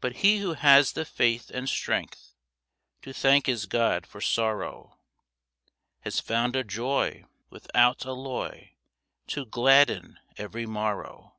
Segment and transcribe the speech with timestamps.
[0.00, 2.32] But he who has the faith and strength
[3.02, 4.96] To thank his God for sorrow
[6.00, 8.70] Has found a joy without alloy
[9.26, 11.34] To gladden every morrow.